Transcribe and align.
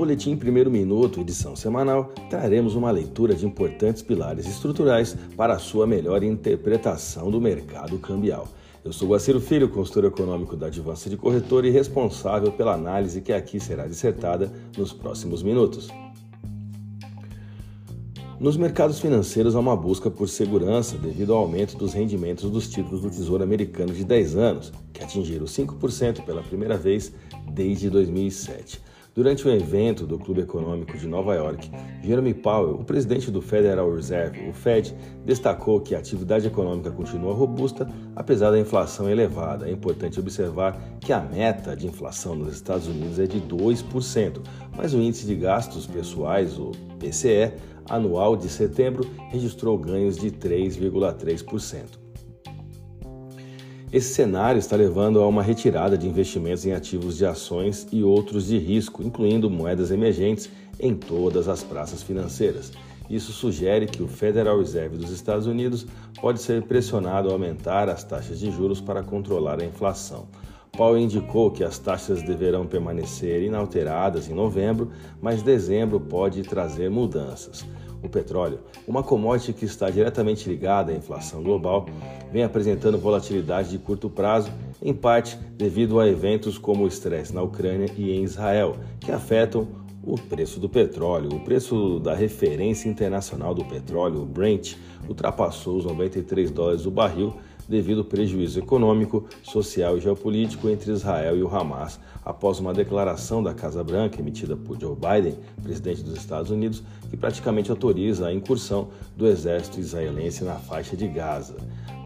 Boletim 0.00 0.34
Primeiro 0.34 0.70
Minuto, 0.70 1.20
edição 1.20 1.54
semanal, 1.54 2.10
traremos 2.30 2.74
uma 2.74 2.90
leitura 2.90 3.34
de 3.34 3.44
importantes 3.44 4.00
pilares 4.00 4.46
estruturais 4.46 5.14
para 5.36 5.52
a 5.52 5.58
sua 5.58 5.86
melhor 5.86 6.22
interpretação 6.22 7.30
do 7.30 7.38
mercado 7.38 7.98
cambial. 7.98 8.48
Eu 8.82 8.94
sou 8.94 9.08
Guaciro 9.08 9.42
Filho, 9.42 9.68
consultor 9.68 10.06
econômico 10.06 10.56
da 10.56 10.68
Advança 10.68 11.10
de 11.10 11.18
Corretora 11.18 11.68
e 11.68 11.70
responsável 11.70 12.50
pela 12.50 12.72
análise 12.72 13.20
que 13.20 13.30
aqui 13.30 13.60
será 13.60 13.86
dissertada 13.86 14.50
nos 14.74 14.90
próximos 14.90 15.42
minutos. 15.42 15.90
Nos 18.40 18.56
mercados 18.56 19.00
financeiros 19.00 19.54
há 19.54 19.60
uma 19.60 19.76
busca 19.76 20.10
por 20.10 20.30
segurança 20.30 20.96
devido 20.96 21.34
ao 21.34 21.40
aumento 21.40 21.76
dos 21.76 21.92
rendimentos 21.92 22.50
dos 22.50 22.70
títulos 22.70 23.02
do 23.02 23.10
Tesouro 23.10 23.42
Americano 23.42 23.92
de 23.92 24.02
10 24.02 24.36
anos, 24.38 24.72
que 24.94 25.04
atingiram 25.04 25.44
5% 25.44 26.24
pela 26.24 26.42
primeira 26.42 26.78
vez 26.78 27.12
desde 27.52 27.90
2007. 27.90 28.88
Durante 29.20 29.46
um 29.46 29.50
evento 29.50 30.06
do 30.06 30.18
Clube 30.18 30.40
Econômico 30.40 30.96
de 30.96 31.06
Nova 31.06 31.34
York, 31.34 31.70
Jeremy 32.02 32.32
Powell, 32.32 32.76
o 32.76 32.84
presidente 32.84 33.30
do 33.30 33.42
Federal 33.42 33.94
Reserve, 33.94 34.48
o 34.48 34.54
Fed, 34.54 34.96
destacou 35.26 35.78
que 35.78 35.94
a 35.94 35.98
atividade 35.98 36.46
econômica 36.46 36.90
continua 36.90 37.34
robusta 37.34 37.86
apesar 38.16 38.50
da 38.50 38.58
inflação 38.58 39.10
elevada. 39.10 39.68
É 39.68 39.72
importante 39.72 40.18
observar 40.18 40.80
que 41.02 41.12
a 41.12 41.20
meta 41.20 41.76
de 41.76 41.86
inflação 41.86 42.34
nos 42.34 42.54
Estados 42.54 42.88
Unidos 42.88 43.18
é 43.18 43.26
de 43.26 43.42
2%, 43.42 44.40
mas 44.74 44.94
o 44.94 44.98
índice 45.02 45.26
de 45.26 45.34
gastos 45.34 45.86
pessoais, 45.86 46.58
o 46.58 46.70
PCE, 46.98 47.52
anual 47.90 48.34
de 48.34 48.48
setembro 48.48 49.06
registrou 49.28 49.76
ganhos 49.76 50.16
de 50.16 50.30
3,3%. 50.30 52.09
Esse 53.92 54.14
cenário 54.14 54.60
está 54.60 54.76
levando 54.76 55.20
a 55.20 55.26
uma 55.26 55.42
retirada 55.42 55.98
de 55.98 56.06
investimentos 56.06 56.64
em 56.64 56.72
ativos 56.72 57.16
de 57.16 57.26
ações 57.26 57.88
e 57.90 58.04
outros 58.04 58.46
de 58.46 58.56
risco, 58.56 59.02
incluindo 59.02 59.50
moedas 59.50 59.90
emergentes, 59.90 60.48
em 60.78 60.94
todas 60.94 61.48
as 61.48 61.64
praças 61.64 62.00
financeiras. 62.00 62.70
Isso 63.10 63.32
sugere 63.32 63.86
que 63.86 64.00
o 64.00 64.06
Federal 64.06 64.58
Reserve 64.58 64.96
dos 64.96 65.10
Estados 65.10 65.48
Unidos 65.48 65.88
pode 66.20 66.40
ser 66.40 66.62
pressionado 66.62 67.28
a 67.28 67.32
aumentar 67.32 67.88
as 67.88 68.04
taxas 68.04 68.38
de 68.38 68.52
juros 68.52 68.80
para 68.80 69.02
controlar 69.02 69.60
a 69.60 69.64
inflação. 69.64 70.28
Powell 70.70 70.96
indicou 70.96 71.50
que 71.50 71.64
as 71.64 71.76
taxas 71.76 72.22
deverão 72.22 72.68
permanecer 72.68 73.42
inalteradas 73.42 74.28
em 74.28 74.34
novembro, 74.34 74.92
mas 75.20 75.42
dezembro 75.42 75.98
pode 75.98 76.42
trazer 76.42 76.88
mudanças. 76.88 77.66
O 78.02 78.08
petróleo, 78.08 78.60
uma 78.86 79.02
commodity 79.02 79.52
que 79.52 79.64
está 79.64 79.90
diretamente 79.90 80.48
ligada 80.48 80.92
à 80.92 80.96
inflação 80.96 81.42
global, 81.42 81.86
vem 82.32 82.42
apresentando 82.42 82.98
volatilidade 82.98 83.70
de 83.70 83.78
curto 83.78 84.08
prazo, 84.08 84.50
em 84.82 84.94
parte 84.94 85.36
devido 85.56 86.00
a 86.00 86.08
eventos 86.08 86.56
como 86.56 86.84
o 86.84 86.88
estresse 86.88 87.34
na 87.34 87.42
Ucrânia 87.42 87.90
e 87.96 88.10
em 88.12 88.22
Israel, 88.22 88.76
que 88.98 89.12
afetam 89.12 89.68
o 90.02 90.14
preço 90.14 90.58
do 90.58 90.68
petróleo. 90.68 91.28
O 91.34 91.40
preço 91.40 92.00
da 92.00 92.14
referência 92.14 92.88
internacional 92.88 93.54
do 93.54 93.64
petróleo, 93.64 94.22
o 94.22 94.26
Brent, 94.26 94.76
ultrapassou 95.08 95.76
os 95.76 95.84
93 95.84 96.50
dólares 96.50 96.86
o 96.86 96.90
barril 96.90 97.34
devido 97.70 97.98
ao 97.98 98.04
prejuízo 98.04 98.58
econômico, 98.58 99.24
social 99.44 99.96
e 99.96 100.00
geopolítico 100.00 100.68
entre 100.68 100.90
Israel 100.90 101.38
e 101.38 101.42
o 101.42 101.48
Hamas, 101.48 102.00
após 102.24 102.58
uma 102.58 102.74
declaração 102.74 103.40
da 103.40 103.54
Casa 103.54 103.84
Branca 103.84 104.20
emitida 104.20 104.56
por 104.56 104.78
Joe 104.78 104.96
Biden, 104.96 105.38
presidente 105.62 106.02
dos 106.02 106.18
Estados 106.18 106.50
Unidos, 106.50 106.82
que 107.08 107.16
praticamente 107.16 107.70
autoriza 107.70 108.26
a 108.26 108.34
incursão 108.34 108.88
do 109.16 109.26
exército 109.26 109.78
israelense 109.78 110.42
na 110.42 110.56
faixa 110.56 110.96
de 110.96 111.06
Gaza. 111.06 111.56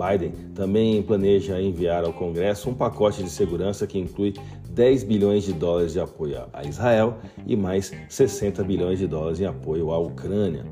Biden 0.00 0.32
também 0.54 1.02
planeja 1.02 1.60
enviar 1.60 2.04
ao 2.04 2.14
Congresso 2.14 2.70
um 2.70 2.74
pacote 2.74 3.22
de 3.22 3.28
segurança 3.28 3.86
que 3.86 3.98
inclui 3.98 4.32
10 4.70 5.04
bilhões 5.04 5.44
de 5.44 5.52
dólares 5.52 5.92
de 5.92 6.00
apoio 6.00 6.46
a 6.54 6.64
Israel 6.64 7.18
e 7.46 7.54
mais 7.54 7.92
60 8.08 8.64
bilhões 8.64 8.98
de 8.98 9.06
dólares 9.06 9.40
em 9.40 9.44
apoio 9.44 9.92
à 9.92 9.98
Ucrânia. 9.98 10.64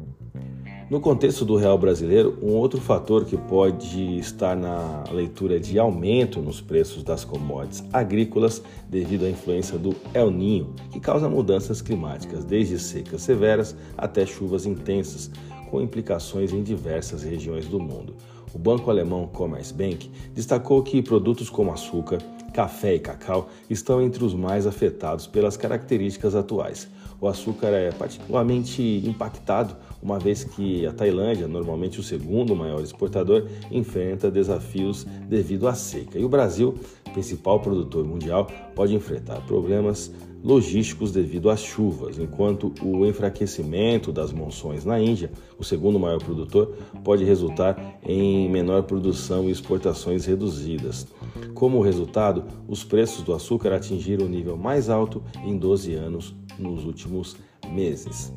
No 0.91 1.01
contexto 1.01 1.45
do 1.45 1.55
real 1.55 1.77
brasileiro, 1.77 2.39
um 2.43 2.55
outro 2.55 2.81
fator 2.81 3.27
que 3.27 3.37
pode 3.37 4.19
estar 4.19 4.57
na 4.57 5.05
leitura 5.13 5.61
de 5.61 5.79
aumento 5.79 6.41
nos 6.41 6.63
preços 6.63 7.03
das 7.03 7.27
commodities 7.27 7.85
agrícolas 7.93 8.63
devido 8.89 9.27
à 9.27 9.29
influência 9.29 9.79
do 9.79 9.95
El 10.15 10.31
Ninho, 10.31 10.73
que 10.91 10.99
causa 10.99 11.29
mudanças 11.29 11.83
climáticas, 11.83 12.43
desde 12.43 12.79
secas 12.79 13.21
severas 13.21 13.77
até 13.99 14.25
chuvas 14.25 14.65
intensas, 14.65 15.31
com 15.71 15.83
implicações 15.83 16.55
em 16.55 16.63
diversas 16.63 17.23
regiões 17.23 17.67
do 17.67 17.79
mundo. 17.79 18.15
O 18.55 18.59
banco 18.59 18.91
alemão 18.91 19.27
Commerzbank 19.27 20.11
destacou 20.35 20.83
que 20.83 21.03
produtos 21.03 21.51
como 21.51 21.71
açúcar, 21.71 22.17
café 22.53 22.95
e 22.95 22.99
cacau 22.99 23.49
estão 23.69 24.03
entre 24.03 24.25
os 24.25 24.35
mais 24.35 24.67
afetados 24.67 25.27
pelas 25.27 25.57
características 25.57 26.35
atuais. 26.35 26.89
O 27.21 27.27
açúcar 27.27 27.69
é 27.69 27.91
particularmente 27.91 28.81
impactado, 29.05 29.75
uma 30.01 30.21
vez 30.21 30.45
que 30.45 30.87
a 30.87 30.93
Tailândia, 30.93 31.49
normalmente 31.49 31.99
o 31.99 32.03
segundo 32.03 32.55
maior 32.55 32.81
exportador, 32.81 33.49
enfrenta 33.73 34.31
desafios 34.31 35.05
devido 35.29 35.67
à 35.67 35.75
seca. 35.75 36.17
E 36.17 36.25
o 36.25 36.29
Brasil, 36.29 36.77
principal 37.13 37.59
produtor 37.59 38.05
mundial, 38.05 38.47
pode 38.77 38.95
enfrentar 38.95 39.41
problemas 39.47 40.13
logísticos 40.43 41.13
devido 41.13 41.51
às 41.51 41.61
chuvas, 41.61 42.19
enquanto 42.19 42.73
o 42.83 43.07
enfraquecimento 43.07 44.13
das 44.13 44.33
monções 44.33 44.85
na 44.85 45.01
Índia, 45.01 45.31
o 45.59 45.65
segundo 45.65 45.99
maior 45.99 46.19
produtor, 46.19 46.75
pode 47.03 47.25
resultar 47.25 47.99
em 48.03 48.49
menor 48.49 48.85
produção 48.85 49.49
e 49.49 49.53
exportações 49.53 50.25
reduzidas. 50.25 51.07
Como 51.55 51.83
resultado, 51.83 52.45
os 52.69 52.85
preços 52.85 53.23
do 53.23 53.35
açúcar 53.35 53.73
atingiram 53.73 54.27
o 54.27 54.29
nível 54.29 54.57
mais 54.57 54.89
alto 54.89 55.23
em 55.45 55.57
12 55.57 55.95
anos 55.95 56.35
nos 56.59 56.85
últimos 56.85 57.37
meses. 57.71 58.33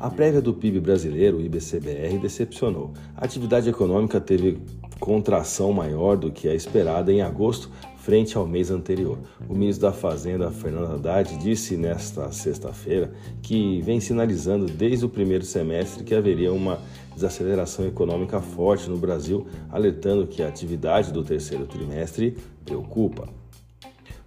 A 0.00 0.08
prévia 0.08 0.40
do 0.40 0.54
PIB 0.54 0.78
brasileiro, 0.78 1.38
o 1.38 1.40
IBCBR, 1.40 2.18
decepcionou. 2.18 2.92
A 3.16 3.24
atividade 3.24 3.68
econômica 3.68 4.20
teve 4.20 4.62
contração 5.00 5.72
maior 5.72 6.16
do 6.16 6.30
que 6.30 6.48
a 6.48 6.54
esperada 6.54 7.12
em 7.12 7.22
agosto, 7.22 7.70
frente 7.96 8.36
ao 8.36 8.46
mês 8.46 8.70
anterior. 8.70 9.18
O 9.48 9.54
ministro 9.54 9.86
da 9.86 9.92
Fazenda, 9.92 10.50
Fernando 10.50 10.94
Haddad, 10.94 11.36
disse 11.36 11.76
nesta 11.76 12.32
sexta-feira 12.32 13.12
que 13.42 13.82
vem 13.82 14.00
sinalizando 14.00 14.66
desde 14.66 15.04
o 15.04 15.08
primeiro 15.08 15.44
semestre 15.44 16.04
que 16.04 16.14
haveria 16.14 16.52
uma 16.52 16.78
desaceleração 17.14 17.86
econômica 17.86 18.40
forte 18.40 18.88
no 18.88 18.96
Brasil, 18.96 19.46
alertando 19.70 20.26
que 20.26 20.42
a 20.42 20.48
atividade 20.48 21.12
do 21.12 21.22
terceiro 21.22 21.66
trimestre 21.66 22.36
preocupa. 22.64 23.28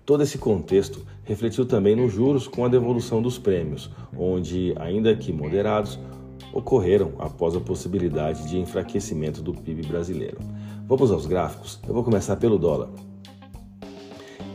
Todo 0.06 0.24
esse 0.24 0.38
contexto 0.38 1.06
refletiu 1.24 1.66
também 1.66 1.96
nos 1.96 2.12
juros 2.12 2.48
com 2.48 2.66
a 2.66 2.68
devolução 2.68 3.22
dos 3.22 3.38
prêmios, 3.38 3.90
onde, 4.18 4.74
ainda 4.78 5.16
que 5.16 5.32
moderados, 5.32 5.98
ocorreram 6.53 7.13
após 7.19 7.56
a 7.56 7.59
possibilidade 7.59 8.47
de 8.47 8.59
enfraquecimento 8.59 9.41
do 9.41 9.53
PIB 9.53 9.88
brasileiro. 9.88 10.38
Vamos 10.88 11.12
aos 11.12 11.25
gráficos? 11.25 11.79
Eu 11.88 11.94
vou 11.94 12.03
começar 12.03 12.35
pelo 12.35 12.57
dólar 12.57 12.90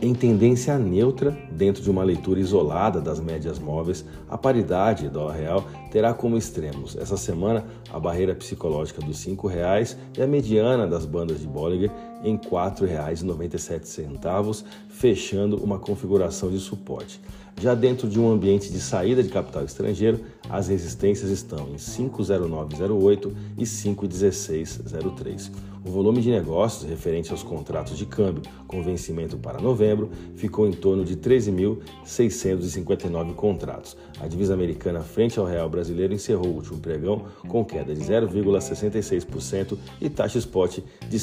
em 0.01 0.13
tendência 0.13 0.77
neutra 0.77 1.35
dentro 1.51 1.81
de 1.81 1.89
uma 1.89 2.03
leitura 2.03 2.39
isolada 2.39 3.01
das 3.01 3.19
médias 3.19 3.57
móveis, 3.57 4.05
a 4.29 4.37
paridade 4.37 5.09
dólar-real 5.09 5.65
terá 5.91 6.13
como 6.13 6.37
extremos 6.37 6.95
essa 6.95 7.17
semana 7.17 7.65
a 7.91 7.99
barreira 7.99 8.35
psicológica 8.35 9.01
dos 9.01 9.25
R$ 9.25 9.35
5,00 9.35 9.97
e 10.17 10.21
a 10.21 10.27
mediana 10.27 10.85
das 10.85 11.05
bandas 11.05 11.39
de 11.39 11.47
Bollinger 11.47 11.91
em 12.23 12.35
R$ 12.35 12.41
4,97, 12.49 14.63
fechando 14.89 15.63
uma 15.63 15.79
configuração 15.79 16.49
de 16.49 16.59
suporte. 16.59 17.21
Já 17.59 17.73
dentro 17.73 18.07
de 18.07 18.19
um 18.19 18.31
ambiente 18.31 18.71
de 18.71 18.79
saída 18.79 19.23
de 19.23 19.29
capital 19.29 19.65
estrangeiro, 19.65 20.19
as 20.47 20.67
resistências 20.67 21.31
estão 21.31 21.69
em 21.69 21.77
50908 21.77 23.35
e 23.57 23.65
51603. 23.65 25.51
O 25.83 25.89
volume 25.89 26.21
de 26.21 26.29
negócios 26.29 26.87
referente 26.87 27.31
aos 27.31 27.41
contratos 27.41 27.97
de 27.97 28.05
câmbio 28.05 28.43
com 28.67 28.83
vencimento 28.83 29.37
para 29.37 29.59
novembro 29.61 30.11
ficou 30.35 30.67
em 30.67 30.73
torno 30.73 31.05
de 31.05 31.15
13.659 31.15 33.33
contratos. 33.33 33.95
A 34.19 34.27
divisa 34.27 34.53
americana 34.53 34.99
frente 35.01 35.39
ao 35.39 35.45
real 35.45 35.69
brasileiro 35.69 36.13
encerrou 36.13 36.47
o 36.47 36.55
último 36.55 36.79
pregão 36.79 37.27
com 37.47 37.63
queda 37.63 37.95
de 37.95 38.01
0,66% 38.01 39.77
e 40.01 40.09
taxa 40.09 40.39
spot 40.39 40.79
de 41.09 41.17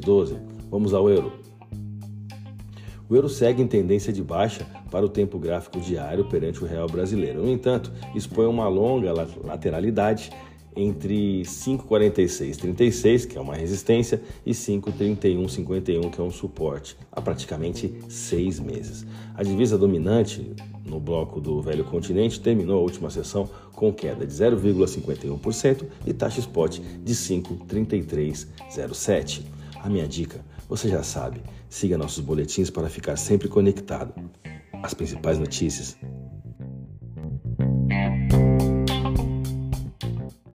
5,0312. 0.00 0.38
Vamos 0.70 0.94
ao 0.94 1.08
euro. 1.08 1.32
O 3.08 3.14
euro 3.14 3.28
segue 3.28 3.62
em 3.62 3.66
tendência 3.66 4.12
de 4.12 4.22
baixa 4.22 4.66
para 4.90 5.04
o 5.04 5.08
tempo 5.08 5.38
gráfico 5.38 5.78
diário 5.78 6.24
perante 6.24 6.64
o 6.64 6.66
real 6.66 6.88
brasileiro. 6.88 7.42
No 7.42 7.50
entanto, 7.50 7.92
expõe 8.14 8.46
uma 8.46 8.66
longa 8.66 9.12
lateralidade 9.12 10.30
entre 10.76 11.42
5,46,36, 11.42 13.26
que 13.26 13.38
é 13.38 13.40
uma 13.40 13.54
resistência, 13.54 14.20
e 14.44 14.50
5,31,51, 14.50 16.10
que 16.10 16.20
é 16.20 16.24
um 16.24 16.30
suporte, 16.30 16.96
há 17.12 17.20
praticamente 17.20 17.94
seis 18.08 18.58
meses. 18.58 19.06
A 19.34 19.44
divisa 19.44 19.78
dominante 19.78 20.50
no 20.84 20.98
bloco 20.98 21.40
do 21.40 21.62
Velho 21.62 21.84
Continente 21.84 22.40
terminou 22.40 22.78
a 22.78 22.82
última 22.82 23.10
sessão 23.10 23.48
com 23.72 23.92
queda 23.92 24.26
de 24.26 24.32
0,51% 24.32 25.84
e 26.06 26.12
taxa 26.12 26.40
spot 26.40 26.78
de 26.78 27.14
5,3307. 27.14 29.42
A 29.84 29.88
minha 29.90 30.08
dica, 30.08 30.42
você 30.66 30.88
já 30.88 31.02
sabe, 31.02 31.42
siga 31.68 31.98
nossos 31.98 32.24
boletins 32.24 32.70
para 32.70 32.88
ficar 32.88 33.16
sempre 33.16 33.48
conectado. 33.48 34.14
as 34.82 34.94
principais 34.94 35.38
notícias 35.38 35.94